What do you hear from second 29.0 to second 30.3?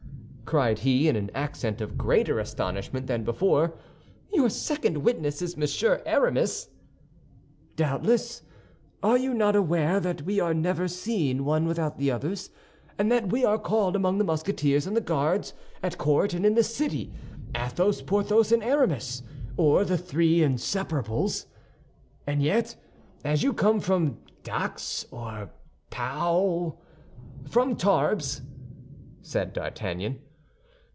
said D'Artagnan.